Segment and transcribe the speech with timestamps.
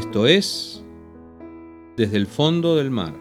[0.00, 0.82] Esto es
[1.94, 3.12] Desde el fondo del mar,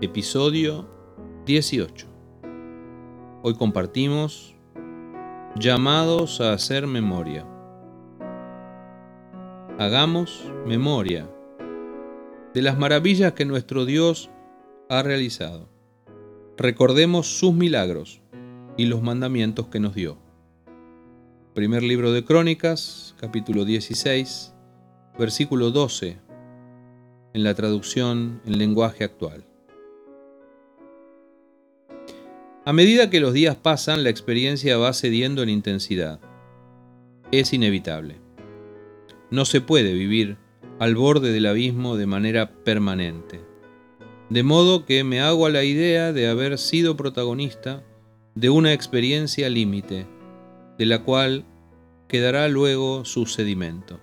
[0.00, 0.88] episodio
[1.44, 2.06] 18.
[3.42, 4.54] Hoy compartimos
[5.56, 7.44] Llamados a hacer memoria.
[9.76, 11.28] Hagamos memoria
[12.54, 14.30] de las maravillas que nuestro Dios
[14.88, 15.68] ha realizado.
[16.56, 18.22] Recordemos sus milagros
[18.76, 20.16] y los mandamientos que nos dio.
[21.54, 24.53] Primer libro de Crónicas, capítulo 16,
[25.18, 26.18] versículo 12,
[27.34, 29.44] en la traducción en lenguaje actual.
[32.64, 36.18] A medida que los días pasan, la experiencia va cediendo en intensidad.
[37.30, 38.16] Es inevitable.
[39.30, 40.38] No se puede vivir
[40.78, 43.40] al borde del abismo de manera permanente.
[44.30, 47.84] De modo que me hago a la idea de haber sido protagonista
[48.34, 50.06] de una experiencia límite,
[50.78, 51.44] de la cual
[52.08, 54.00] quedará luego su sedimento.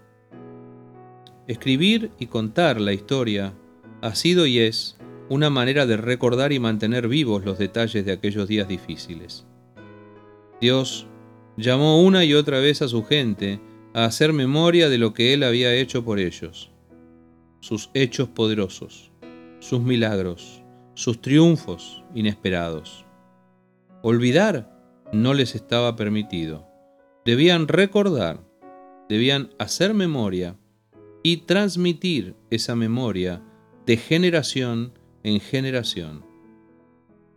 [1.52, 3.54] Escribir y contar la historia
[4.02, 4.96] ha sido y es
[5.28, 9.46] una manera de recordar y mantener vivos los detalles de aquellos días difíciles.
[10.62, 11.08] Dios
[11.58, 13.60] llamó una y otra vez a su gente
[13.94, 16.72] a hacer memoria de lo que Él había hecho por ellos,
[17.60, 19.12] sus hechos poderosos,
[19.60, 20.64] sus milagros,
[20.94, 23.04] sus triunfos inesperados.
[24.04, 24.72] Olvidar
[25.12, 26.66] no les estaba permitido.
[27.26, 28.40] Debían recordar,
[29.10, 30.56] debían hacer memoria
[31.24, 33.42] y transmitir esa memoria
[33.86, 36.26] de generación en generación.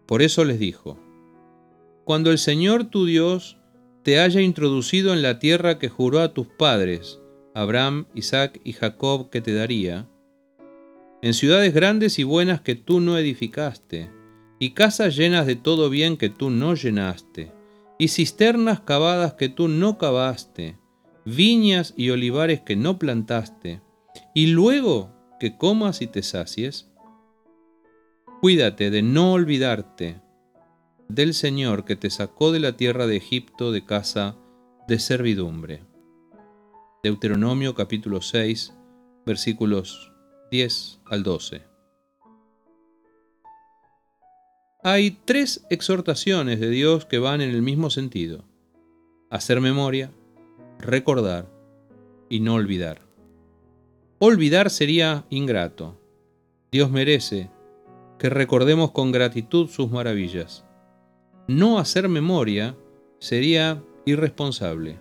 [0.07, 0.99] Por eso les dijo,
[2.05, 3.59] cuando el Señor tu Dios
[4.03, 7.21] te haya introducido en la tierra que juró a tus padres,
[7.55, 10.09] Abraham, Isaac y Jacob, que te daría,
[11.23, 14.11] en ciudades grandes y buenas que tú no edificaste,
[14.59, 17.53] y casas llenas de todo bien que tú no llenaste,
[17.99, 20.77] y cisternas cavadas que tú no cavaste,
[21.25, 23.81] viñas y olivares que no plantaste,
[24.35, 26.91] y luego que comas y te sacies,
[28.41, 30.21] cuídate de no olvidarte
[31.09, 34.37] del Señor que te sacó de la tierra de Egipto de casa
[34.89, 35.83] de servidumbre.
[37.03, 38.73] Deuteronomio capítulo 6
[39.27, 40.13] versículos
[40.51, 41.63] 10 al 12.
[44.83, 48.45] Hay tres exhortaciones de Dios que van en el mismo sentido.
[49.31, 50.11] Hacer memoria,
[50.79, 51.51] recordar
[52.29, 53.03] y no olvidar.
[54.19, 55.99] Olvidar sería ingrato.
[56.73, 57.51] Dios merece
[58.19, 60.65] que recordemos con gratitud sus maravillas
[61.47, 62.77] no hacer memoria
[63.19, 64.99] sería irresponsable.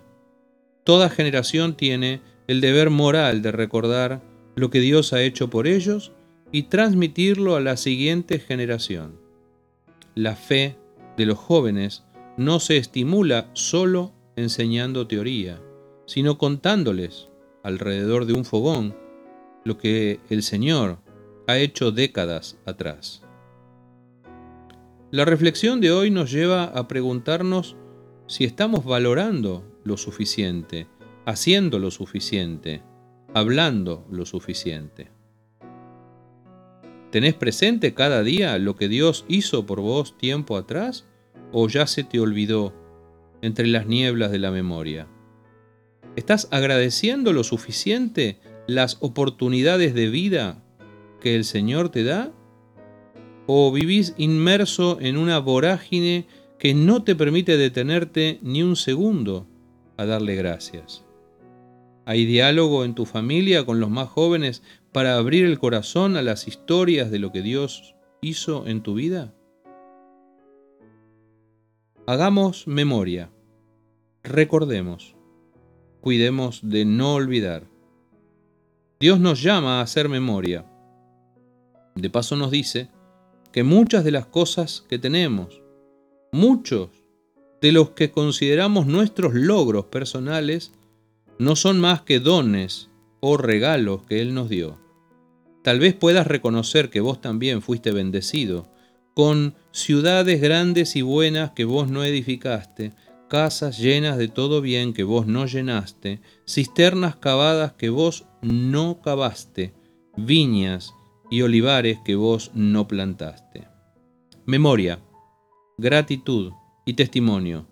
[0.84, 4.22] Toda generación tiene el deber moral de recordar
[4.54, 6.12] lo que Dios ha hecho por ellos
[6.52, 9.18] y transmitirlo a la siguiente generación.
[10.14, 10.76] La fe
[11.16, 12.04] de los jóvenes
[12.36, 15.60] no se estimula solo enseñando teoría,
[16.06, 17.28] sino contándoles
[17.62, 18.94] alrededor de un fogón
[19.64, 20.98] lo que el Señor
[21.46, 23.22] ha hecho décadas atrás.
[25.10, 27.76] La reflexión de hoy nos lleva a preguntarnos
[28.26, 30.86] si estamos valorando lo suficiente,
[31.24, 32.82] haciendo lo suficiente,
[33.32, 35.10] hablando lo suficiente.
[37.10, 41.06] ¿Tenés presente cada día lo que Dios hizo por vos tiempo atrás
[41.52, 42.72] o ya se te olvidó
[43.44, 45.06] entre las nieblas de la memoria?
[46.16, 50.62] ¿Estás agradeciendo lo suficiente las oportunidades de vida
[51.20, 52.32] que el Señor te da
[53.46, 56.26] o vivís inmerso en una vorágine
[56.58, 59.46] que no te permite detenerte ni un segundo
[59.96, 61.04] a darle gracias.
[62.06, 64.62] ¿Hay diálogo en tu familia con los más jóvenes
[64.92, 69.34] para abrir el corazón a las historias de lo que Dios hizo en tu vida?
[72.06, 73.30] Hagamos memoria,
[74.24, 75.14] recordemos,
[76.00, 77.64] cuidemos de no olvidar.
[78.98, 80.64] Dios nos llama a hacer memoria.
[81.94, 82.88] De paso nos dice
[83.52, 85.60] que muchas de las cosas que tenemos,
[86.32, 86.88] muchos
[87.60, 90.72] de los que consideramos nuestros logros personales,
[91.38, 92.88] no son más que dones
[93.20, 94.78] o regalos que Él nos dio.
[95.62, 98.68] Tal vez puedas reconocer que vos también fuiste bendecido
[99.14, 102.92] con ciudades grandes y buenas que vos no edificaste,
[103.28, 109.74] casas llenas de todo bien que vos no llenaste, cisternas cavadas que vos no cavaste,
[110.16, 110.94] viñas
[111.30, 113.66] y olivares que vos no plantaste.
[114.46, 115.00] Memoria,
[115.78, 116.52] gratitud
[116.84, 117.66] y testimonio.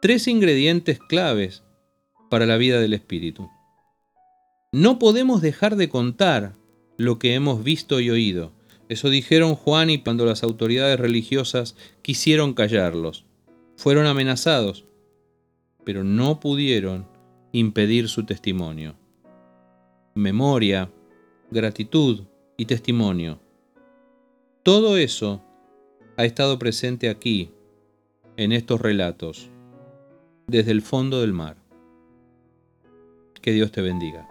[0.00, 1.64] Tres ingredientes claves
[2.30, 3.50] para la vida del Espíritu.
[4.72, 6.54] No podemos dejar de contar
[6.96, 8.52] lo que hemos visto y oído.
[8.88, 13.27] Eso dijeron Juan y cuando las autoridades religiosas quisieron callarlos.
[13.78, 14.84] Fueron amenazados,
[15.84, 17.06] pero no pudieron
[17.52, 18.96] impedir su testimonio.
[20.16, 20.90] memoria,
[21.52, 22.24] gratitud
[22.56, 23.38] y testimonio.
[24.64, 25.40] Todo eso
[26.16, 27.52] ha estado presente aquí,
[28.36, 29.48] en estos relatos,
[30.48, 31.56] desde el fondo del mar.
[33.40, 34.28] Que Dios te bendiga.